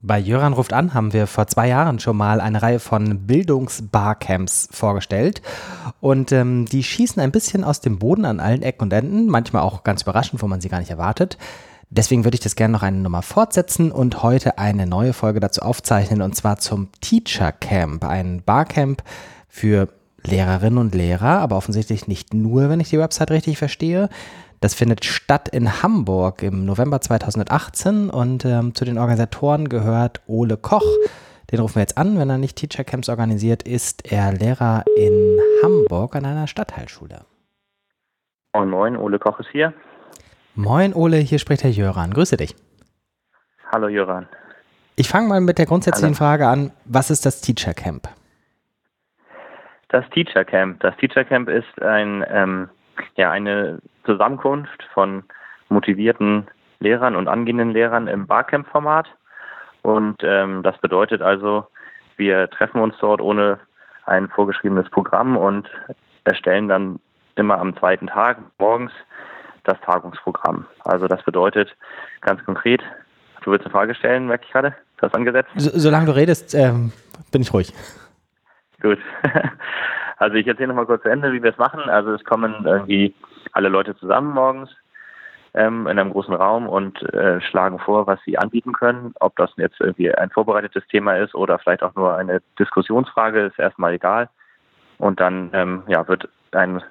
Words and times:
Bei 0.00 0.20
Jöran 0.20 0.52
ruft 0.52 0.72
an 0.72 0.94
haben 0.94 1.12
wir 1.12 1.26
vor 1.26 1.48
zwei 1.48 1.66
Jahren 1.66 1.98
schon 1.98 2.16
mal 2.16 2.40
eine 2.40 2.62
Reihe 2.62 2.78
von 2.78 3.26
Bildungsbarcamps 3.26 4.68
vorgestellt 4.70 5.42
und 6.00 6.30
ähm, 6.30 6.66
die 6.66 6.84
schießen 6.84 7.20
ein 7.20 7.32
bisschen 7.32 7.64
aus 7.64 7.80
dem 7.80 7.98
Boden 7.98 8.24
an 8.24 8.38
allen 8.38 8.62
Ecken 8.62 8.84
und 8.84 8.92
Enden, 8.92 9.26
manchmal 9.26 9.62
auch 9.62 9.82
ganz 9.82 10.02
überraschend, 10.02 10.40
wo 10.40 10.46
man 10.46 10.60
sie 10.60 10.68
gar 10.68 10.78
nicht 10.78 10.90
erwartet. 10.90 11.36
Deswegen 11.90 12.22
würde 12.22 12.36
ich 12.36 12.40
das 12.40 12.54
gerne 12.54 12.74
noch 12.74 12.84
eine 12.84 12.98
Nummer 12.98 13.22
fortsetzen 13.22 13.90
und 13.90 14.22
heute 14.22 14.58
eine 14.58 14.86
neue 14.86 15.14
Folge 15.14 15.40
dazu 15.40 15.62
aufzeichnen 15.62 16.22
und 16.22 16.36
zwar 16.36 16.58
zum 16.58 16.90
Teacher 17.00 17.50
Camp, 17.50 18.04
ein 18.04 18.42
Barcamp 18.46 19.02
für 19.48 19.88
Lehrerinnen 20.22 20.78
und 20.78 20.94
Lehrer, 20.94 21.40
aber 21.40 21.56
offensichtlich 21.56 22.06
nicht 22.06 22.34
nur, 22.34 22.68
wenn 22.68 22.78
ich 22.78 22.90
die 22.90 22.98
Website 23.00 23.32
richtig 23.32 23.58
verstehe. 23.58 24.08
Das 24.60 24.74
findet 24.74 25.04
statt 25.04 25.48
in 25.48 25.82
Hamburg 25.82 26.42
im 26.42 26.64
November 26.64 27.00
2018 27.00 28.10
und 28.10 28.44
ähm, 28.44 28.74
zu 28.74 28.84
den 28.84 28.98
Organisatoren 28.98 29.68
gehört 29.68 30.20
Ole 30.26 30.56
Koch. 30.56 30.84
Den 31.52 31.60
rufen 31.60 31.76
wir 31.76 31.82
jetzt 31.82 31.96
an, 31.96 32.18
wenn 32.18 32.28
er 32.28 32.38
nicht 32.38 32.56
Teacher 32.56 32.82
Camps 32.82 33.08
organisiert, 33.08 33.62
ist 33.62 34.10
er 34.10 34.32
Lehrer 34.32 34.84
in 34.96 35.38
Hamburg 35.62 36.16
an 36.16 36.24
einer 36.24 36.48
Stadtteilschule. 36.48 37.20
Moin, 38.52 38.68
moin, 38.68 38.96
Ole 38.96 39.20
Koch 39.20 39.38
ist 39.38 39.50
hier. 39.50 39.72
Moin, 40.56 40.92
Ole, 40.92 41.18
hier 41.18 41.38
spricht 41.38 41.62
Herr 41.62 41.70
Jöran. 41.70 42.12
Grüße 42.12 42.36
dich. 42.36 42.56
Hallo, 43.70 43.86
Jöran. 43.86 44.26
Ich 44.96 45.08
fange 45.08 45.28
mal 45.28 45.40
mit 45.40 45.58
der 45.58 45.66
grundsätzlichen 45.66 46.16
Hallo. 46.18 46.30
Frage 46.30 46.48
an: 46.48 46.72
Was 46.84 47.10
ist 47.10 47.24
das 47.24 47.40
Teacher 47.40 47.74
Camp? 47.74 48.08
Das 49.90 50.04
Teacher 50.10 50.44
Camp. 50.44 50.80
Das 50.80 50.96
Teacher 50.96 51.24
Camp 51.24 51.48
ist 51.48 51.80
ein, 51.80 52.24
ähm, 52.28 52.68
ja, 53.14 53.30
eine 53.30 53.80
Zusammenkunft 54.08 54.82
von 54.94 55.22
motivierten 55.68 56.46
Lehrern 56.80 57.14
und 57.14 57.28
angehenden 57.28 57.72
Lehrern 57.72 58.08
im 58.08 58.26
Barcamp-Format. 58.26 59.06
Und 59.82 60.16
ähm, 60.22 60.62
das 60.62 60.78
bedeutet 60.78 61.20
also, 61.20 61.66
wir 62.16 62.48
treffen 62.48 62.80
uns 62.80 62.94
dort 63.00 63.20
ohne 63.20 63.58
ein 64.06 64.28
vorgeschriebenes 64.28 64.88
Programm 64.90 65.36
und 65.36 65.68
erstellen 66.24 66.68
dann 66.68 67.00
immer 67.36 67.58
am 67.58 67.76
zweiten 67.76 68.06
Tag 68.06 68.38
morgens 68.58 68.92
das 69.64 69.78
Tagungsprogramm. 69.82 70.64
Also 70.84 71.06
das 71.06 71.22
bedeutet 71.22 71.76
ganz 72.22 72.42
konkret, 72.44 72.82
du 73.42 73.50
willst 73.50 73.66
eine 73.66 73.72
Frage 73.72 73.94
stellen, 73.94 74.26
merke 74.26 74.46
ich 74.46 74.52
gerade, 74.52 74.74
du 74.96 75.02
hast 75.02 75.14
angesetzt. 75.14 75.50
So, 75.56 75.70
solange 75.74 76.06
du 76.06 76.16
redest, 76.16 76.54
ähm, 76.54 76.92
bin 77.30 77.42
ich 77.42 77.52
ruhig. 77.52 77.72
Gut. 78.80 78.98
Also 80.18 80.36
ich 80.36 80.46
erzähle 80.46 80.68
nochmal 80.68 80.86
kurz 80.86 81.02
zu 81.02 81.08
Ende, 81.08 81.32
wie 81.32 81.42
wir 81.42 81.50
es 81.50 81.58
machen. 81.58 81.88
Also 81.88 82.12
es 82.12 82.24
kommen 82.24 82.64
irgendwie 82.64 83.14
alle 83.52 83.68
Leute 83.68 83.96
zusammen 83.96 84.32
morgens 84.34 84.70
ähm, 85.54 85.86
in 85.86 85.98
einem 85.98 86.10
großen 86.10 86.34
Raum 86.34 86.68
und 86.68 87.02
äh, 87.14 87.40
schlagen 87.40 87.78
vor, 87.78 88.06
was 88.06 88.20
sie 88.24 88.36
anbieten 88.36 88.72
können. 88.72 89.14
Ob 89.20 89.36
das 89.36 89.50
jetzt 89.56 89.80
irgendwie 89.80 90.12
ein 90.12 90.30
vorbereitetes 90.30 90.86
Thema 90.88 91.16
ist 91.16 91.34
oder 91.34 91.58
vielleicht 91.58 91.82
auch 91.82 91.94
nur 91.94 92.16
eine 92.16 92.42
Diskussionsfrage, 92.58 93.40
ist 93.46 93.58
erstmal 93.58 93.94
egal. 93.94 94.28
Und 94.98 95.20
dann 95.20 95.50
ähm, 95.52 95.82
ja, 95.86 96.06
wird 96.08 96.28
ein 96.52 96.82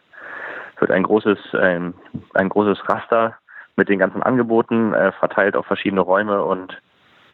wird 0.80 0.92
ein 0.92 1.04
großes 1.04 1.40
ein, 1.54 1.94
ein 2.34 2.50
großes 2.50 2.88
Raster 2.88 3.36
mit 3.76 3.90
den 3.90 4.00
ganzen 4.00 4.24
Angeboten 4.24 4.94
äh, 4.94 5.12
verteilt 5.12 5.56
auf 5.56 5.66
verschiedene 5.66 6.02
Räume 6.02 6.44
und 6.44 6.78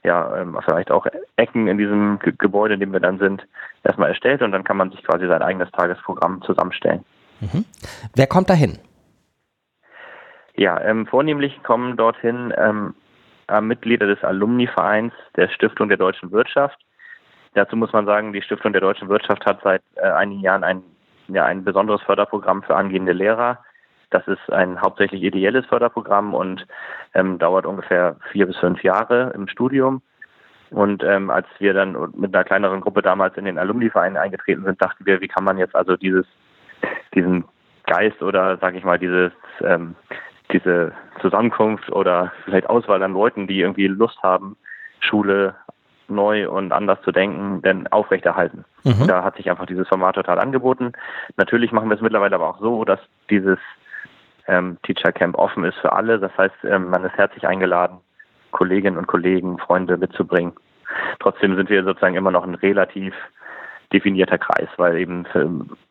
ja, 0.04 0.36
ähm, 0.38 0.58
vielleicht 0.64 0.92
auch 0.92 1.06
Ecken 1.38 1.68
in 1.68 1.78
diesem 1.78 2.20
Gebäude, 2.20 2.74
in 2.76 2.80
dem 2.80 2.92
wir 2.92 3.00
dann 3.00 3.20
sind, 3.20 3.46
erstmal 3.84 4.10
erstellt 4.10 4.42
und 4.42 4.52
dann 4.52 4.64
kann 4.64 4.78
man 4.78 4.92
sich 4.92 5.04
quasi 5.04 5.28
sein 5.28 5.42
eigenes 5.42 5.72
Tagesprogramm 5.72 6.42
zusammenstellen. 6.42 7.06
Mhm. 7.40 7.66
Wer 8.16 8.28
kommt 8.28 8.50
dahin? 8.50 8.80
Ja, 10.56 10.80
ähm, 10.82 11.08
vornehmlich 11.08 11.64
kommen 11.64 11.98
dorthin 11.98 12.54
ähm, 12.58 12.94
äh, 13.48 13.62
Mitglieder 13.62 14.08
des 14.08 14.24
Alumni-Vereins 14.24 15.14
der 15.36 15.50
Stiftung 15.50 15.90
der 15.90 15.98
deutschen 15.98 16.32
Wirtschaft. 16.32 16.78
Dazu 17.56 17.76
muss 17.76 17.94
man 17.94 18.06
sagen, 18.06 18.34
die 18.34 18.42
Stiftung 18.42 18.72
der 18.72 18.82
deutschen 18.82 19.10
Wirtschaft 19.10 19.46
hat 19.46 19.62
seit 19.64 19.82
äh, 19.96 20.02
einigen 20.02 20.42
Jahren 20.42 20.64
ein, 20.64 20.84
ja, 21.28 21.46
ein 21.46 21.64
besonderes 21.64 22.02
Förderprogramm 22.02 22.64
für 22.64 22.76
angehende 22.76 23.14
Lehrer. 23.14 23.60
Das 24.14 24.28
ist 24.28 24.52
ein 24.52 24.80
hauptsächlich 24.82 25.24
ideelles 25.24 25.66
Förderprogramm 25.66 26.34
und 26.34 26.66
ähm, 27.14 27.40
dauert 27.40 27.66
ungefähr 27.66 28.16
vier 28.32 28.46
bis 28.48 28.58
fünf 28.58 28.84
Jahre 28.84 29.32
im 29.36 29.48
Studium. 29.48 30.02
Und 30.70 31.04
ähm, 31.04 31.30
als 31.30 31.48
wir 31.60 31.74
dann 31.74 31.96
mit 32.16 32.34
einer 32.34 32.44
kleineren 32.44 32.82
Gruppe 32.82 33.02
damals 33.02 33.38
in 33.38 33.46
den 33.46 33.60
Alumni-Verein 33.60 34.18
eingetreten 34.18 34.64
sind, 34.64 34.82
dachten 34.82 35.06
wir, 35.06 35.22
wie 35.22 35.28
kann 35.28 35.44
man 35.44 35.58
jetzt 35.58 35.76
also 35.76 35.96
dieses, 35.98 36.26
diesen 37.14 37.46
Geist 37.86 38.22
oder 38.22 38.58
sage 38.58 38.78
ich 38.78 38.84
mal 38.84 38.98
dieses 38.98 39.32
ähm, 39.62 39.96
diese 40.52 40.94
Zusammenkunft 41.22 41.92
oder 41.92 42.32
vielleicht 42.46 42.70
Auswahl 42.70 43.02
an 43.04 43.14
Leuten, 43.14 43.48
die 43.48 43.60
irgendwie 43.60 43.88
Lust 43.88 44.22
haben, 44.22 44.56
Schule 45.00 45.56
neu 46.08 46.50
und 46.50 46.72
anders 46.72 47.02
zu 47.02 47.12
denken, 47.12 47.62
denn 47.62 47.88
aufrechterhalten. 47.88 48.66
Mhm. 48.84 49.08
Da 49.08 49.24
hat 49.24 49.38
sich 49.38 49.50
einfach 49.50 49.66
dieses 49.66 49.88
Format 49.88 50.16
total 50.16 50.40
angeboten. 50.40 50.92
Natürlich 51.38 51.72
machen 51.72 51.90
wir 51.90 51.96
es 51.96 52.02
mittlerweile 52.02 52.36
aber 52.36 52.50
auch 52.50 52.60
so, 52.60 52.84
dass 52.86 53.00
dieses 53.30 53.58
ähm, 54.48 54.78
Teacher 54.84 55.12
Camp 55.12 55.38
offen 55.38 55.64
ist 55.64 55.78
für 55.78 55.94
alle. 55.94 56.20
Das 56.20 56.36
heißt, 56.38 56.56
ähm, 56.64 56.90
man 56.90 57.04
ist 57.04 57.16
herzlich 57.16 57.48
eingeladen, 57.48 57.98
Kolleginnen 58.52 58.98
und 58.98 59.08
Kollegen, 59.08 59.58
Freunde 59.58 59.98
mitzubringen. 59.98 60.54
Trotzdem 61.20 61.56
sind 61.56 61.70
wir 61.70 61.84
sozusagen 61.84 62.16
immer 62.16 62.32
noch 62.32 62.44
ein 62.44 62.56
relativ 62.56 63.14
definierter 63.92 64.38
Kreis, 64.38 64.70
weil 64.78 64.98
eben 64.98 65.26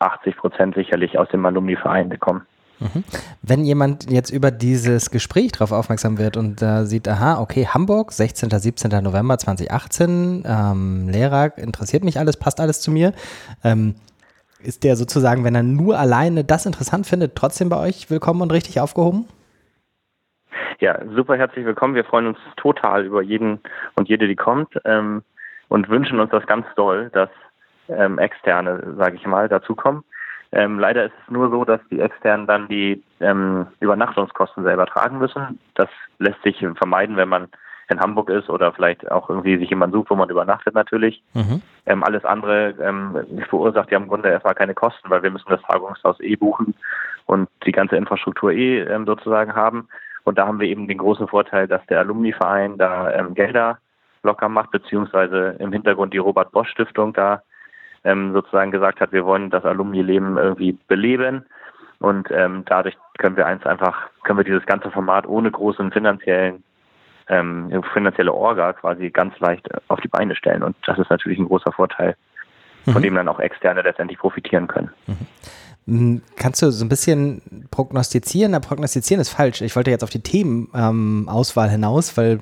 80 0.01 0.37
Prozent 0.37 0.75
sicherlich 0.75 1.19
aus 1.19 1.29
dem 1.29 1.45
Alumni-Verein 1.47 2.19
kommen. 2.19 2.47
Mhm. 2.81 3.05
Wenn 3.43 3.65
jemand 3.65 4.11
jetzt 4.11 4.31
über 4.31 4.51
dieses 4.51 5.11
Gespräch 5.11 5.53
darauf 5.53 5.73
aufmerksam 5.73 6.19
wird 6.19 6.37
und 6.37 6.62
äh, 6.62 6.85
sieht, 6.85 7.09
aha, 7.09 7.41
okay, 7.41 7.67
Hamburg, 7.67 8.12
16. 8.12 8.51
17. 8.51 8.91
November 9.03 9.39
2018, 9.39 10.45
ähm, 10.47 11.09
Lehrer, 11.09 11.57
interessiert 11.59 12.03
mich 12.03 12.19
alles, 12.19 12.37
passt 12.37 12.61
alles 12.61 12.81
zu 12.81 12.91
mir. 12.91 13.12
Ähm, 13.62 13.95
ist 14.65 14.84
der 14.84 14.97
sozusagen, 14.97 15.45
wenn 15.45 15.55
er 15.55 15.62
nur 15.62 15.99
alleine 15.99 16.45
das 16.45 16.67
interessant 16.67 17.06
findet, 17.06 17.37
trotzdem 17.37 17.69
bei 17.69 17.78
euch 17.78 18.11
willkommen 18.11 18.43
und 18.43 18.53
richtig 18.53 18.81
aufgehoben? 18.81 19.27
Ja, 20.81 20.99
super 21.15 21.37
herzlich 21.37 21.65
willkommen. 21.65 21.95
Wir 21.95 22.05
freuen 22.05 22.27
uns 22.27 22.39
total 22.56 23.05
über 23.05 23.23
jeden 23.23 23.61
und 23.95 24.09
jede, 24.09 24.27
die 24.27 24.37
kommt 24.37 24.75
ähm, 24.84 25.23
und 25.69 25.89
wünschen 25.89 26.19
uns 26.19 26.31
das 26.31 26.47
ganz 26.47 26.67
doll, 26.77 27.11
dass 27.12 27.31
ähm, 27.89 28.19
Externe, 28.19 28.95
sage 28.97 29.17
ich 29.17 29.27
mal, 29.27 29.49
dazukommen. 29.49 30.03
Ähm, 30.53 30.79
leider 30.79 31.06
ist 31.06 31.15
es 31.25 31.31
nur 31.33 31.50
so, 31.50 31.65
dass 31.65 31.81
die 31.91 32.00
Externen 32.00 32.47
dann 32.47 32.69
die 32.69 33.03
ähm, 33.21 33.67
Übernachtungskosten 33.81 34.65
selber 34.65 34.87
tragen 34.87 35.19
müssen. 35.19 35.59
Das 35.75 35.89
lässt 36.19 36.43
sich 36.43 36.59
vermeiden, 36.77 37.17
wenn 37.17 37.29
man 37.29 37.49
in 37.93 38.01
Hamburg 38.01 38.31
ist 38.31 38.51
oder 38.51 38.73
vielleicht 38.73 39.11
auch 39.11 39.29
irgendwie 39.29 39.57
sich 39.59 39.71
jemand 39.71 39.93
sucht, 39.93 40.11
wo 40.11 40.15
man 40.15 40.31
übernachtet 40.31 40.75
natürlich. 40.75 41.23
Mhm. 41.35 41.63
Ähm, 41.87 42.03
alles 42.03 42.25
andere 42.25 42.75
ähm, 42.81 43.17
verursacht 43.49 43.91
ja 43.91 43.99
im 43.99 44.09
Grunde 44.09 44.31
erstmal 44.31 44.55
keine 44.55 44.75
Kosten, 44.75 45.11
weil 45.11 45.23
wir 45.23 45.31
müssen 45.31 45.49
das 45.49 45.63
Tagungshaus 45.63 46.21
eh 46.21 46.37
buchen 46.37 46.75
und 47.27 47.49
die 47.65 47.73
ganze 47.73 47.97
Infrastruktur 47.97 48.53
eh 48.53 48.81
ähm, 48.81 49.07
sozusagen 49.07 49.55
haben. 49.55 49.89
Und 50.25 50.39
da 50.39 50.47
haben 50.47 50.61
wir 50.61 50.69
eben 50.69 50.89
den 50.89 50.99
großen 50.99 51.29
Vorteil, 51.29 51.69
dass 51.69 51.85
der 51.87 52.01
Alumni-Verein 52.01 52.79
da 52.79 53.11
ähm, 53.13 53.35
Gelder 53.35 53.79
locker 54.23 54.49
macht, 54.49 54.71
beziehungsweise 54.71 55.57
im 55.59 55.73
Hintergrund 55.73 56.15
die 56.15 56.19
Robert 56.19 56.53
Bosch 56.53 56.71
Stiftung 56.71 57.13
da 57.13 57.43
ähm, 58.05 58.33
sozusagen 58.33 58.71
gesagt 58.71 59.01
hat, 59.01 59.13
wir 59.13 59.25
wollen 59.25 59.51
das 59.51 59.65
Alumni-Leben 59.65 60.37
irgendwie 60.37 60.79
beleben. 60.89 61.45
Und 61.99 62.29
ähm, 62.33 62.65
dadurch 62.67 62.97
können 63.19 63.37
wir 63.37 63.47
eins 63.47 63.65
einfach, 63.65 64.11
können 64.25 64.39
wir 64.39 64.45
dieses 64.45 64.67
ganze 64.67 64.91
Format 64.91 65.27
ohne 65.27 65.51
großen 65.51 65.93
finanziellen, 65.93 66.65
ähm, 67.28 67.83
finanzielle 67.93 68.33
Orga 68.33 68.72
quasi 68.72 69.10
ganz 69.10 69.38
leicht 69.41 69.69
auf 69.88 70.00
die 70.00 70.09
Beine 70.09 70.34
stellen. 70.37 70.62
Und 70.62 70.77
das 70.87 70.99
ist 70.99 71.10
natürlich 71.10 71.38
ein 71.38 71.47
großer 71.47 71.72
Vorteil, 71.72 72.16
von 72.84 72.94
mhm. 72.94 73.03
dem 73.03 73.15
dann 73.15 73.28
auch 73.28 73.41
Externe 73.41 73.83
letztendlich 73.83 74.19
profitieren 74.19 74.66
können. 74.66 74.91
Mhm. 75.06 76.22
Kannst 76.37 76.62
du 76.62 76.71
so 76.71 76.84
ein 76.84 76.88
bisschen 76.88 77.66
prognostizieren? 77.71 78.53
Na, 78.53 78.61
prognostizieren 78.61 79.21
ist 79.21 79.31
falsch. 79.31 79.62
Ich 79.62 79.75
wollte 79.75 79.91
jetzt 79.91 80.05
auf 80.05 80.11
die 80.11 80.22
Themenauswahl 80.22 81.66
ähm, 81.66 81.72
hinaus, 81.72 82.16
weil 82.16 82.41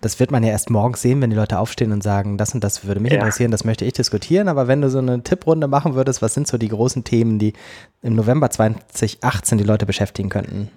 das 0.00 0.20
wird 0.20 0.30
man 0.30 0.44
ja 0.44 0.50
erst 0.50 0.70
morgens 0.70 1.02
sehen, 1.02 1.20
wenn 1.20 1.30
die 1.30 1.36
Leute 1.36 1.58
aufstehen 1.58 1.90
und 1.90 2.02
sagen, 2.02 2.36
das 2.38 2.54
und 2.54 2.62
das 2.62 2.86
würde 2.86 3.00
mich 3.00 3.12
ja. 3.12 3.18
interessieren, 3.18 3.50
das 3.50 3.64
möchte 3.64 3.84
ich 3.84 3.94
diskutieren. 3.94 4.46
Aber 4.46 4.68
wenn 4.68 4.82
du 4.82 4.90
so 4.90 4.98
eine 4.98 5.22
Tipprunde 5.22 5.66
machen 5.66 5.94
würdest, 5.94 6.22
was 6.22 6.34
sind 6.34 6.46
so 6.46 6.58
die 6.58 6.68
großen 6.68 7.02
Themen, 7.02 7.38
die 7.38 7.54
im 8.02 8.14
November 8.14 8.50
2018 8.50 9.58
die 9.58 9.64
Leute 9.64 9.86
beschäftigen 9.86 10.28
könnten? 10.28 10.70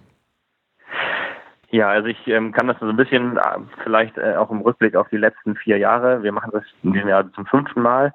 Ja, 1.71 1.89
also 1.89 2.07
ich 2.07 2.27
ähm, 2.27 2.51
kann 2.51 2.68
das 2.68 2.80
so 2.80 2.88
ein 2.88 2.95
bisschen 2.95 3.38
äh, 3.38 3.42
vielleicht 3.83 4.18
äh, 4.18 4.36
auch 4.36 4.50
im 4.50 4.62
Rückblick 4.62 4.95
auf 4.95 5.07
die 5.10 5.18
letzten 5.18 5.56
vier 5.56 5.77
Jahre. 5.77 6.24
Wir 6.24 6.31
machen 6.31 6.51
das 6.51 6.63
in 6.83 6.94
diesem 6.94 7.10
Jahr 7.10 7.31
zum 7.33 7.45
fünften 7.45 7.81
Mal. 7.81 8.13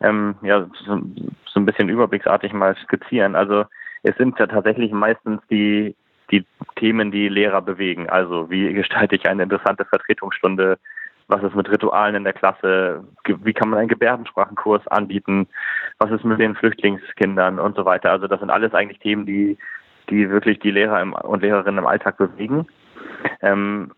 Ähm, 0.00 0.36
ja, 0.42 0.66
so, 0.86 1.00
so 1.46 1.60
ein 1.60 1.66
bisschen 1.66 1.88
überblicksartig 1.88 2.52
mal 2.52 2.76
skizzieren. 2.76 3.34
Also 3.34 3.64
es 4.04 4.16
sind 4.16 4.38
ja 4.38 4.46
tatsächlich 4.46 4.92
meistens 4.92 5.40
die 5.50 5.96
die 6.32 6.46
Themen, 6.76 7.12
die 7.12 7.28
Lehrer 7.28 7.60
bewegen. 7.60 8.08
Also 8.08 8.50
wie 8.50 8.72
gestalte 8.72 9.14
ich 9.16 9.28
eine 9.28 9.42
interessante 9.42 9.84
Vertretungsstunde? 9.84 10.78
Was 11.28 11.42
ist 11.42 11.54
mit 11.54 11.70
Ritualen 11.70 12.14
in 12.14 12.24
der 12.24 12.32
Klasse? 12.32 13.04
Wie 13.24 13.52
kann 13.52 13.68
man 13.68 13.78
einen 13.78 13.88
Gebärdensprachenkurs 13.88 14.86
anbieten? 14.88 15.46
Was 15.98 16.10
ist 16.10 16.24
mit 16.24 16.40
den 16.40 16.56
Flüchtlingskindern 16.56 17.58
und 17.58 17.76
so 17.76 17.84
weiter? 17.84 18.10
Also 18.10 18.26
das 18.26 18.40
sind 18.40 18.50
alles 18.50 18.74
eigentlich 18.74 18.98
Themen, 18.98 19.26
die, 19.26 19.56
die 20.10 20.28
wirklich 20.30 20.58
die 20.58 20.70
Lehrer 20.70 21.24
und 21.24 21.42
Lehrerinnen 21.42 21.78
im 21.78 21.86
Alltag 21.86 22.16
bewegen. 22.16 22.66
Ähm, 23.40 23.92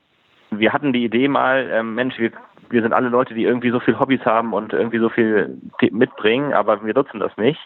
wir 0.50 0.72
hatten 0.72 0.92
die 0.92 1.04
Idee 1.04 1.28
mal, 1.28 1.68
ähm, 1.70 1.94
Mensch, 1.94 2.18
wir, 2.18 2.32
wir 2.70 2.82
sind 2.82 2.92
alle 2.92 3.08
Leute, 3.08 3.34
die 3.34 3.44
irgendwie 3.44 3.70
so 3.70 3.80
viel 3.80 3.98
Hobbys 3.98 4.24
haben 4.24 4.52
und 4.52 4.72
irgendwie 4.72 4.98
so 4.98 5.08
viel 5.08 5.58
mitbringen, 5.90 6.52
aber 6.52 6.84
wir 6.84 6.94
nutzen 6.94 7.20
das 7.20 7.36
nicht. 7.36 7.60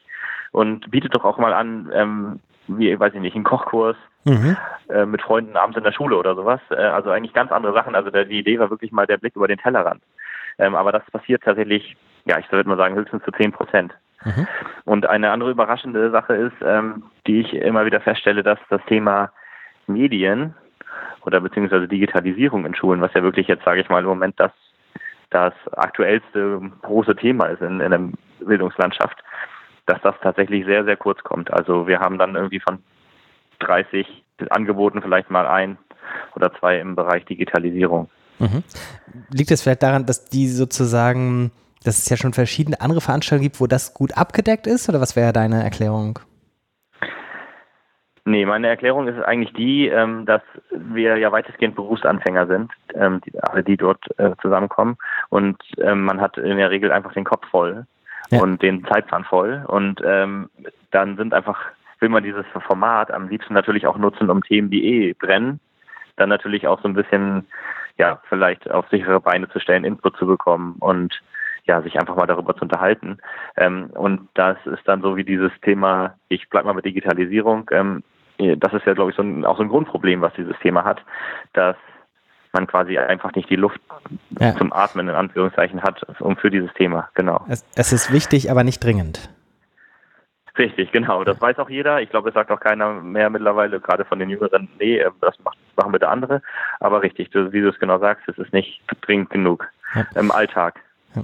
Und 0.50 0.90
bietet 0.90 1.14
doch 1.14 1.24
auch 1.24 1.38
mal 1.38 1.52
an, 1.52 1.90
ähm, 1.92 2.40
wie, 2.68 2.98
weiß 2.98 3.14
ich 3.14 3.20
nicht, 3.20 3.34
einen 3.34 3.44
Kochkurs 3.44 3.96
mhm. 4.24 4.56
äh, 4.88 5.04
mit 5.04 5.22
Freunden 5.22 5.56
abends 5.56 5.76
in 5.76 5.84
der 5.84 5.92
Schule 5.92 6.16
oder 6.16 6.34
sowas. 6.34 6.60
Äh, 6.70 6.76
also 6.76 7.10
eigentlich 7.10 7.34
ganz 7.34 7.52
andere 7.52 7.74
Sachen. 7.74 7.94
Also 7.94 8.10
der, 8.10 8.24
die 8.24 8.38
Idee 8.38 8.58
war 8.58 8.70
wirklich 8.70 8.92
mal 8.92 9.06
der 9.06 9.18
Blick 9.18 9.36
über 9.36 9.48
den 9.48 9.58
Tellerrand. 9.58 10.02
Ähm, 10.58 10.74
aber 10.74 10.92
das 10.92 11.04
passiert 11.10 11.42
tatsächlich, 11.42 11.96
ja, 12.24 12.38
ich 12.38 12.50
würde 12.50 12.68
mal 12.68 12.76
sagen, 12.76 12.94
höchstens 12.94 13.22
zu 13.24 13.32
zehn 13.32 13.52
Prozent. 13.52 13.94
Mhm. 14.24 14.46
Und 14.84 15.06
eine 15.06 15.30
andere 15.30 15.50
überraschende 15.50 16.10
Sache 16.10 16.34
ist, 16.34 16.56
ähm, 16.64 17.04
die 17.26 17.40
ich 17.40 17.54
immer 17.54 17.84
wieder 17.86 18.00
feststelle, 18.00 18.42
dass 18.42 18.58
das 18.68 18.80
Thema 18.86 19.30
Medien 19.86 20.54
oder 21.28 21.42
beziehungsweise 21.42 21.86
Digitalisierung 21.86 22.64
in 22.64 22.74
Schulen, 22.74 23.02
was 23.02 23.12
ja 23.14 23.22
wirklich 23.22 23.48
jetzt, 23.48 23.64
sage 23.64 23.82
ich 23.82 23.88
mal, 23.90 24.00
im 24.00 24.08
Moment 24.08 24.40
das, 24.40 24.50
das 25.28 25.52
aktuellste 25.72 26.60
große 26.80 27.14
Thema 27.16 27.46
ist 27.46 27.60
in, 27.60 27.80
in 27.80 27.90
der 27.90 28.00
Bildungslandschaft, 28.40 29.22
dass 29.84 30.00
das 30.00 30.14
tatsächlich 30.22 30.64
sehr, 30.64 30.84
sehr 30.84 30.96
kurz 30.96 31.22
kommt. 31.22 31.52
Also 31.52 31.86
wir 31.86 32.00
haben 32.00 32.16
dann 32.16 32.34
irgendwie 32.34 32.60
von 32.60 32.78
30 33.58 34.06
Angeboten 34.48 35.02
vielleicht 35.02 35.30
mal 35.30 35.46
ein 35.46 35.76
oder 36.34 36.50
zwei 36.58 36.78
im 36.80 36.96
Bereich 36.96 37.26
Digitalisierung. 37.26 38.08
Mhm. 38.38 38.62
Liegt 39.30 39.50
es 39.50 39.62
vielleicht 39.62 39.82
daran, 39.82 40.06
dass 40.06 40.24
die 40.24 40.48
sozusagen, 40.48 41.50
dass 41.84 41.98
es 41.98 42.08
ja 42.08 42.16
schon 42.16 42.32
verschiedene 42.32 42.80
andere 42.80 43.02
Veranstaltungen 43.02 43.48
gibt, 43.50 43.60
wo 43.60 43.66
das 43.66 43.92
gut 43.92 44.16
abgedeckt 44.16 44.66
ist? 44.66 44.88
Oder 44.88 45.02
was 45.02 45.14
wäre 45.14 45.34
deine 45.34 45.62
Erklärung? 45.62 46.20
Nee, 48.28 48.44
meine 48.44 48.68
Erklärung 48.68 49.08
ist 49.08 49.18
eigentlich 49.22 49.54
die, 49.54 49.88
ähm, 49.88 50.26
dass 50.26 50.42
wir 50.70 51.16
ja 51.16 51.32
weitestgehend 51.32 51.74
Berufsanfänger 51.74 52.46
sind, 52.46 52.70
ähm, 52.94 53.22
die, 53.22 53.32
alle, 53.40 53.64
die 53.64 53.78
dort 53.78 54.04
äh, 54.18 54.32
zusammenkommen. 54.42 54.98
Und 55.30 55.56
ähm, 55.78 56.04
man 56.04 56.20
hat 56.20 56.36
in 56.36 56.58
der 56.58 56.68
Regel 56.68 56.92
einfach 56.92 57.14
den 57.14 57.24
Kopf 57.24 57.48
voll 57.48 57.86
ja. 58.30 58.42
und 58.42 58.60
den 58.60 58.84
Zeitplan 58.84 59.24
voll. 59.24 59.64
Und 59.66 60.02
dann 60.02 61.16
sind 61.16 61.32
einfach, 61.32 61.58
will 62.00 62.10
man 62.10 62.22
dieses 62.22 62.44
Format 62.66 63.10
am 63.10 63.28
liebsten 63.28 63.54
natürlich 63.54 63.86
auch 63.86 63.96
nutzen, 63.96 64.28
um 64.28 64.42
Themen, 64.42 64.68
die 64.68 64.84
eh 64.84 65.12
brennen, 65.14 65.58
dann 66.16 66.28
natürlich 66.28 66.66
auch 66.66 66.82
so 66.82 66.88
ein 66.88 66.94
bisschen, 66.94 67.46
ja, 67.96 68.20
vielleicht 68.28 68.70
auf 68.70 68.86
sichere 68.90 69.20
Beine 69.20 69.48
zu 69.48 69.58
stellen, 69.58 69.84
Input 69.84 70.18
zu 70.18 70.26
bekommen 70.26 70.76
und 70.80 71.18
ja, 71.64 71.80
sich 71.80 71.98
einfach 71.98 72.16
mal 72.16 72.26
darüber 72.26 72.54
zu 72.54 72.62
unterhalten. 72.62 73.18
Ähm, 73.56 73.88
und 73.94 74.28
das 74.34 74.58
ist 74.66 74.86
dann 74.86 75.00
so 75.00 75.16
wie 75.16 75.24
dieses 75.24 75.52
Thema, 75.62 76.14
ich 76.28 76.50
bleib 76.50 76.66
mal 76.66 76.74
mit 76.74 76.84
Digitalisierung. 76.84 77.70
Ähm, 77.72 78.02
das 78.38 78.72
ist 78.72 78.86
ja, 78.86 78.94
glaube 78.94 79.10
ich, 79.10 79.16
so 79.16 79.22
ein, 79.22 79.44
auch 79.44 79.56
so 79.56 79.62
ein 79.62 79.68
Grundproblem, 79.68 80.20
was 80.20 80.32
dieses 80.34 80.56
Thema 80.60 80.84
hat, 80.84 81.02
dass 81.52 81.76
man 82.52 82.66
quasi 82.66 82.96
einfach 82.98 83.34
nicht 83.34 83.50
die 83.50 83.56
Luft 83.56 83.80
ja. 84.40 84.54
zum 84.56 84.72
Atmen 84.72 85.08
in 85.08 85.14
Anführungszeichen 85.14 85.82
hat, 85.82 86.02
um 86.20 86.36
für 86.36 86.50
dieses 86.50 86.72
Thema, 86.74 87.08
genau. 87.14 87.44
Es, 87.48 87.64
es, 87.74 87.92
ist 87.92 88.12
wichtig, 88.12 88.50
aber 88.50 88.64
nicht 88.64 88.82
dringend. 88.82 89.28
Richtig, 90.56 90.90
genau. 90.90 91.22
Das 91.22 91.40
weiß 91.40 91.58
auch 91.58 91.70
jeder. 91.70 92.00
Ich 92.00 92.10
glaube, 92.10 92.30
es 92.30 92.34
sagt 92.34 92.50
auch 92.50 92.58
keiner 92.58 92.94
mehr 92.94 93.30
mittlerweile, 93.30 93.80
gerade 93.80 94.04
von 94.04 94.18
den 94.18 94.28
Jüngeren, 94.28 94.68
nee, 94.78 94.98
ähm, 94.98 95.12
das 95.20 95.36
machen 95.44 95.92
bitte 95.92 96.08
andere. 96.08 96.42
Aber 96.80 97.02
richtig, 97.02 97.30
wie 97.32 97.60
du 97.60 97.68
es 97.68 97.78
genau 97.78 97.98
sagst, 97.98 98.28
es 98.28 98.38
ist 98.38 98.52
nicht 98.52 98.82
dringend 99.02 99.30
genug 99.30 99.68
ja. 99.94 100.06
im 100.16 100.32
Alltag. 100.32 100.80
Ja. 101.14 101.22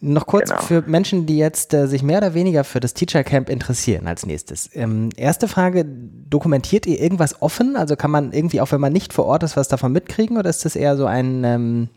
Noch 0.00 0.26
kurz 0.26 0.50
genau. 0.50 0.62
für 0.62 0.82
Menschen, 0.86 1.24
die 1.24 1.38
jetzt 1.38 1.72
äh, 1.72 1.86
sich 1.86 2.02
mehr 2.02 2.18
oder 2.18 2.34
weniger 2.34 2.64
für 2.64 2.80
das 2.80 2.92
Teacher 2.92 3.24
Camp 3.24 3.48
interessieren 3.48 4.06
als 4.06 4.26
nächstes. 4.26 4.70
Ähm, 4.76 5.08
erste 5.16 5.48
Frage, 5.48 5.86
dokumentiert 5.86 6.86
ihr 6.86 7.00
irgendwas 7.00 7.40
offen? 7.40 7.76
Also 7.76 7.96
kann 7.96 8.10
man 8.10 8.32
irgendwie, 8.32 8.60
auch 8.60 8.72
wenn 8.72 8.80
man 8.80 8.92
nicht 8.92 9.14
vor 9.14 9.24
Ort 9.24 9.42
ist, 9.42 9.56
was 9.56 9.68
davon 9.68 9.92
mitkriegen 9.92 10.36
oder 10.36 10.50
ist 10.50 10.66
das 10.66 10.76
eher 10.76 10.96
so 10.96 11.06
ein 11.06 11.44
ähm, 11.44 11.88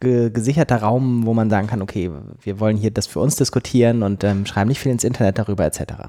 ge 0.00 0.30
gesicherter 0.30 0.76
Raum, 0.76 1.26
wo 1.26 1.34
man 1.34 1.50
sagen 1.50 1.66
kann, 1.66 1.82
okay, 1.82 2.10
wir 2.40 2.58
wollen 2.58 2.76
hier 2.76 2.90
das 2.90 3.06
für 3.06 3.20
uns 3.20 3.36
diskutieren 3.36 4.02
und 4.02 4.24
ähm, 4.24 4.46
schreiben 4.46 4.68
nicht 4.68 4.80
viel 4.80 4.92
ins 4.92 5.04
Internet 5.04 5.38
darüber 5.38 5.66
etc.? 5.66 6.08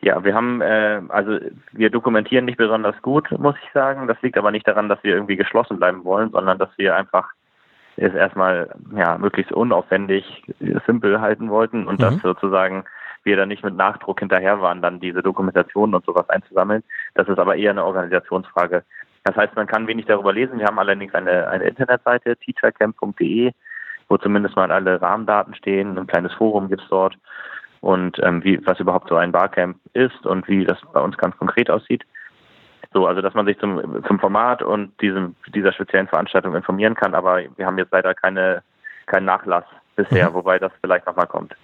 Ja, 0.00 0.24
wir 0.24 0.34
haben, 0.34 0.62
äh, 0.62 1.02
also 1.08 1.38
wir 1.72 1.90
dokumentieren 1.90 2.46
nicht 2.46 2.56
besonders 2.56 3.00
gut, 3.02 3.30
muss 3.38 3.56
ich 3.62 3.72
sagen. 3.74 4.06
Das 4.06 4.16
liegt 4.22 4.38
aber 4.38 4.52
nicht 4.52 4.66
daran, 4.66 4.88
dass 4.88 5.02
wir 5.02 5.12
irgendwie 5.12 5.36
geschlossen 5.36 5.76
bleiben 5.76 6.04
wollen, 6.04 6.30
sondern 6.30 6.58
dass 6.58 6.70
wir 6.78 6.96
einfach 6.96 7.28
es 7.98 8.14
erstmal 8.14 8.70
ja 8.94 9.18
möglichst 9.18 9.52
unaufwendig, 9.52 10.44
simpel 10.86 11.20
halten 11.20 11.50
wollten 11.50 11.86
und 11.86 11.98
mhm. 11.98 12.02
dass 12.02 12.22
sozusagen 12.22 12.84
wir 13.24 13.36
da 13.36 13.46
nicht 13.46 13.64
mit 13.64 13.76
Nachdruck 13.76 14.20
hinterher 14.20 14.60
waren, 14.60 14.80
dann 14.80 15.00
diese 15.00 15.22
Dokumentationen 15.22 15.94
und 15.94 16.04
sowas 16.04 16.28
einzusammeln. 16.30 16.82
Das 17.14 17.28
ist 17.28 17.38
aber 17.38 17.56
eher 17.56 17.72
eine 17.72 17.84
Organisationsfrage. 17.84 18.84
Das 19.24 19.36
heißt, 19.36 19.56
man 19.56 19.66
kann 19.66 19.86
wenig 19.86 20.06
darüber 20.06 20.32
lesen. 20.32 20.58
Wir 20.58 20.66
haben 20.66 20.78
allerdings 20.78 21.14
eine, 21.14 21.48
eine 21.48 21.64
Internetseite, 21.64 22.36
teachercamp.de, 22.36 23.52
wo 24.08 24.16
zumindest 24.16 24.56
mal 24.56 24.70
alle 24.70 25.02
Rahmendaten 25.02 25.54
stehen. 25.54 25.98
Ein 25.98 26.06
kleines 26.06 26.32
Forum 26.34 26.68
gibt 26.68 26.82
es 26.82 26.88
dort 26.88 27.18
und 27.80 28.18
ähm, 28.22 28.42
wie, 28.44 28.64
was 28.66 28.80
überhaupt 28.80 29.08
so 29.08 29.16
ein 29.16 29.32
Barcamp 29.32 29.78
ist 29.92 30.24
und 30.24 30.48
wie 30.48 30.64
das 30.64 30.78
bei 30.92 31.00
uns 31.00 31.16
ganz 31.16 31.36
konkret 31.36 31.70
aussieht. 31.70 32.04
So, 32.92 33.06
also 33.06 33.20
dass 33.20 33.34
man 33.34 33.46
sich 33.46 33.58
zum, 33.58 34.02
zum 34.06 34.18
Format 34.18 34.62
und 34.62 34.98
diesem, 35.00 35.34
dieser 35.54 35.72
speziellen 35.72 36.08
Veranstaltung 36.08 36.54
informieren 36.54 36.94
kann, 36.94 37.14
aber 37.14 37.42
wir 37.56 37.66
haben 37.66 37.78
jetzt 37.78 37.92
leider 37.92 38.14
keine, 38.14 38.62
keinen 39.06 39.26
Nachlass 39.26 39.64
bisher, 39.96 40.30
mhm. 40.30 40.34
wobei 40.34 40.58
das 40.58 40.72
vielleicht 40.80 41.06
nochmal 41.06 41.26
kommt. 41.26 41.54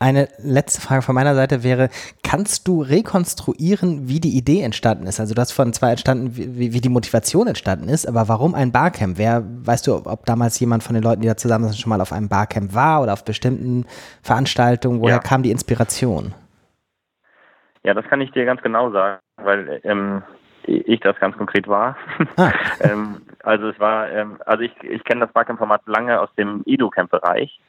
Eine 0.00 0.28
letzte 0.38 0.80
Frage 0.80 1.02
von 1.02 1.14
meiner 1.14 1.34
Seite 1.34 1.64
wäre, 1.64 1.88
kannst 2.22 2.68
du 2.68 2.82
rekonstruieren, 2.82 4.08
wie 4.08 4.20
die 4.20 4.36
Idee 4.36 4.60
entstanden 4.60 5.06
ist? 5.06 5.18
Also 5.18 5.34
du 5.34 5.40
hast 5.40 5.52
von 5.52 5.72
zwei 5.72 5.92
entstanden, 5.92 6.36
wie, 6.36 6.72
wie 6.72 6.80
die 6.80 6.88
Motivation 6.88 7.46
entstanden 7.46 7.88
ist, 7.88 8.06
aber 8.06 8.28
warum 8.28 8.54
ein 8.54 8.70
Barcamp? 8.70 9.18
Wer, 9.18 9.42
weißt 9.44 9.86
du, 9.86 9.94
ob 9.94 10.26
damals 10.26 10.60
jemand 10.60 10.82
von 10.82 10.94
den 10.94 11.02
Leuten, 11.02 11.22
die 11.22 11.28
da 11.28 11.36
zusammen 11.36 11.64
sind, 11.64 11.78
schon 11.78 11.90
mal 11.90 12.00
auf 12.00 12.12
einem 12.12 12.28
Barcamp 12.28 12.74
war 12.74 13.02
oder 13.02 13.12
auf 13.12 13.24
bestimmten 13.24 13.86
Veranstaltungen? 14.22 15.00
Woher 15.00 15.16
ja. 15.16 15.20
kam 15.20 15.42
die 15.42 15.50
Inspiration? 15.50 16.34
Ja, 17.84 17.94
das 17.94 18.04
kann 18.06 18.20
ich 18.20 18.30
dir 18.32 18.44
ganz 18.44 18.62
genau 18.62 18.90
sagen, 18.90 19.20
weil 19.36 19.80
ähm, 19.84 20.22
ich 20.66 21.00
das 21.00 21.18
ganz 21.18 21.36
konkret 21.36 21.68
war. 21.68 21.96
Ah. 22.36 22.52
ähm, 22.80 23.22
also 23.42 23.68
es 23.68 23.78
war, 23.78 24.10
ähm, 24.10 24.38
also 24.46 24.62
ich, 24.62 24.72
ich 24.82 25.04
kenne 25.04 25.20
das 25.20 25.32
Barcamp-Format 25.32 25.82
lange 25.86 26.20
aus 26.20 26.34
dem 26.36 26.62
Edu-Camp-Bereich. 26.66 27.60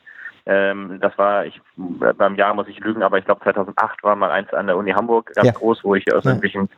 Ähm, 0.47 0.99
das 1.01 1.15
war, 1.17 1.45
ich 1.45 1.59
beim 1.75 2.35
Jahr 2.35 2.53
muss 2.53 2.67
ich 2.67 2.79
lügen, 2.79 3.03
aber 3.03 3.17
ich 3.17 3.25
glaube 3.25 3.41
2008 3.41 4.03
war 4.03 4.15
mal 4.15 4.31
eins 4.31 4.53
an 4.53 4.67
der 4.67 4.77
Uni 4.77 4.91
Hamburg 4.91 5.31
ganz 5.35 5.47
ja. 5.47 5.53
groß, 5.53 5.83
wo 5.83 5.95
ich 5.95 6.11
aus 6.13 6.23
ja. 6.23 6.31
irgendwelchen, 6.31 6.69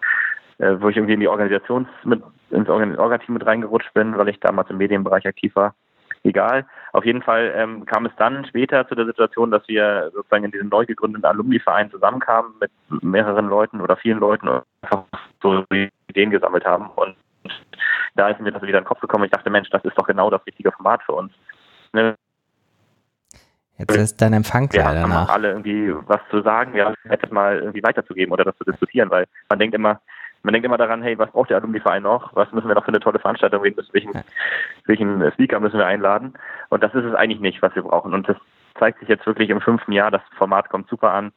äh, 0.58 0.76
wo 0.80 0.90
ich 0.90 0.98
irgendwie 0.98 1.14
in 1.14 1.20
die 1.20 1.28
Organisations 1.28 1.88
mit 2.04 2.22
ins 2.50 2.70
Orga-Team 2.70 3.34
mit 3.34 3.46
reingerutscht 3.46 3.94
bin, 3.94 4.18
weil 4.18 4.30
ich 4.30 4.40
damals 4.40 4.70
im 4.70 4.78
Medienbereich 4.78 5.28
aktiv 5.28 5.56
war. 5.56 5.76
Egal. 6.24 6.66
Auf 6.94 7.06
jeden 7.06 7.22
Fall 7.22 7.54
ähm, 7.56 7.86
kam 7.86 8.06
es 8.06 8.12
dann 8.18 8.46
später 8.46 8.88
zu 8.88 8.96
der 8.96 9.06
Situation, 9.06 9.52
dass 9.52 9.68
wir 9.68 10.12
sozusagen 10.14 10.44
in 10.44 10.52
diesem 10.52 10.70
neu 10.70 10.86
gegründeten 10.86 11.26
Alumni-Verein 11.26 11.92
zusammenkamen 11.92 12.54
mit 12.60 12.72
mehreren 13.04 13.48
Leuten 13.48 13.82
oder 13.82 13.96
vielen 13.98 14.20
Leuten 14.20 14.48
und 14.48 14.64
einfach 14.82 15.04
so 15.42 15.64
Ideen 16.08 16.32
gesammelt 16.32 16.66
haben. 16.66 16.90
Und 16.96 17.16
da 18.16 18.30
ist 18.30 18.40
mir 18.40 18.52
das 18.52 18.62
wieder 18.62 18.80
in 18.80 18.84
den 18.84 18.88
Kopf 18.88 19.00
gekommen. 19.00 19.26
Ich 19.26 19.32
dachte, 19.32 19.50
Mensch, 19.50 19.70
das 19.70 19.84
ist 19.86 19.98
doch 19.98 20.08
genau 20.08 20.30
das 20.30 20.46
richtige 20.46 20.72
Format 20.72 21.02
für 21.04 21.14
uns. 21.14 21.32
Ne? 21.94 22.16
Jetzt 23.78 23.96
ist 23.96 24.22
dein 24.22 24.34
Empfang 24.34 24.70
ja, 24.74 24.92
leider 24.92 25.08
nach. 25.08 25.30
alle 25.30 25.50
irgendwie 25.50 25.94
was 26.08 26.20
zu 26.32 26.42
sagen, 26.42 26.76
ja, 26.76 26.94
etwas 27.04 27.30
mal 27.30 27.60
irgendwie 27.60 27.84
weiterzugeben 27.84 28.34
oder 28.34 28.44
das 28.44 28.58
zu 28.58 28.64
diskutieren, 28.64 29.12
weil 29.12 29.26
man 29.50 29.60
denkt 29.60 29.76
immer, 29.76 30.02
man 30.44 30.54
denkt 30.54 30.66
immer 30.66 30.78
daran, 30.78 31.02
hey, 31.02 31.18
was 31.18 31.32
braucht 31.32 31.50
der 31.50 31.58
Alumni-Verein 31.58 32.04
noch? 32.04 32.36
Was 32.36 32.52
müssen 32.52 32.68
wir 32.68 32.76
noch 32.76 32.86
für 32.86 32.90
eine 32.90 33.00
tolle 33.00 33.20
Veranstaltung? 33.20 33.64
Welchen, 33.64 34.14
welchen 34.86 35.32
Speaker 35.34 35.60
müssen 35.60 35.78
wir 35.78 35.86
einladen? 35.86 36.34
Und 36.70 36.84
das 36.84 36.94
ist 36.94 37.06
es 37.06 37.16
eigentlich 37.16 37.42
nicht, 37.42 37.62
was 37.62 37.76
wir 37.76 37.84
brauchen. 37.84 38.14
Und 38.14 38.30
das 38.30 38.38
zeigt 38.80 39.00
sich 39.00 39.10
jetzt 39.10 39.26
wirklich 39.26 39.50
im 39.50 39.62
fünften 39.62 39.92
Jahr. 39.92 40.12
Das 40.12 40.22
Format 40.38 40.70
kommt 40.70 40.90
super 40.90 41.12
an. 41.12 41.32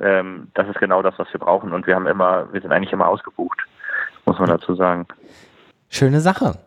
Ähm, 0.00 0.48
das 0.54 0.68
ist 0.68 0.78
genau 0.78 1.02
das, 1.02 1.14
was 1.18 1.32
wir 1.32 1.40
brauchen. 1.40 1.72
Und 1.72 1.86
wir 1.86 1.94
haben 1.94 2.06
immer, 2.06 2.52
wir 2.52 2.60
sind 2.60 2.72
eigentlich 2.72 2.92
immer 2.92 3.08
ausgebucht, 3.08 3.62
muss 4.24 4.38
man 4.38 4.48
dazu 4.48 4.74
sagen. 4.74 5.06
Schöne 5.88 6.20
Sache. 6.20 6.58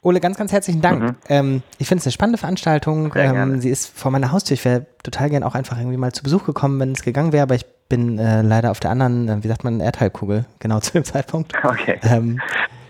Ole, 0.00 0.20
ganz, 0.20 0.38
ganz 0.38 0.52
herzlichen 0.52 0.80
Dank. 0.80 1.02
Mhm. 1.02 1.16
Ähm, 1.28 1.62
ich 1.78 1.88
finde 1.88 2.00
es 2.00 2.06
eine 2.06 2.12
spannende 2.12 2.38
Veranstaltung. 2.38 3.12
Ähm, 3.16 3.60
sie 3.60 3.70
ist 3.70 3.98
vor 3.98 4.10
meiner 4.10 4.32
Haustür. 4.32 4.54
Ich 4.54 4.64
wäre 4.64 4.86
total 5.02 5.28
gern 5.28 5.42
auch 5.42 5.54
einfach 5.54 5.76
irgendwie 5.76 5.96
mal 5.96 6.12
zu 6.12 6.22
Besuch 6.22 6.46
gekommen, 6.46 6.78
wenn 6.80 6.92
es 6.92 7.02
gegangen 7.02 7.32
wäre, 7.32 7.42
aber 7.42 7.56
ich 7.56 7.66
bin 7.88 8.18
äh, 8.18 8.42
leider 8.42 8.70
auf 8.70 8.80
der 8.80 8.90
anderen, 8.90 9.28
äh, 9.28 9.42
wie 9.42 9.48
sagt 9.48 9.64
man, 9.64 9.80
Erdteilkugel, 9.80 10.44
genau 10.58 10.80
zu 10.80 10.92
dem 10.92 11.04
Zeitpunkt. 11.04 11.52
Okay. 11.62 11.98
Ähm, 12.02 12.40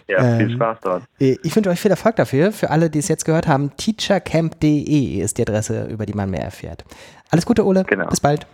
ja, 0.07 0.23
viel 0.37 0.51
ähm, 0.51 0.57
Spaß 0.57 0.79
dort. 0.81 1.03
Ich 1.19 1.55
wünsche 1.55 1.69
euch 1.69 1.81
viel 1.81 1.91
Erfolg 1.91 2.17
dafür. 2.17 2.51
Für 2.51 2.71
alle, 2.71 2.89
die 2.89 2.99
es 2.99 3.09
jetzt 3.09 3.25
gehört 3.25 3.47
haben, 3.47 3.73
teachercamp.de 3.77 5.21
ist 5.21 5.37
die 5.37 5.43
Adresse, 5.43 5.87
über 5.87 6.07
die 6.07 6.15
man 6.15 6.31
mehr 6.31 6.43
erfährt. 6.43 6.85
Alles 7.31 7.45
Gute, 7.45 7.65
Ole. 7.67 7.85
Genau. 7.85 8.07
Bis 8.07 8.21
bald. 8.21 8.47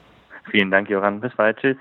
Vielen 0.51 0.71
Dank, 0.73 0.91
Joran. 0.91 1.21
Bis 1.21 1.33
bald. 1.37 1.57
Tschüss. 1.59 1.77